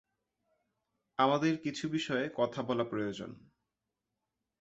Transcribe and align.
আমাদের 1.19 1.53
কিছু 1.61 1.85
বিষয়ে 1.89 2.25
কথা 2.35 2.61
বলা 2.63 2.83
প্রয়োজন। 2.83 3.31